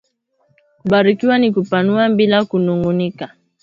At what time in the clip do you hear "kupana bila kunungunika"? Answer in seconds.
1.53-3.29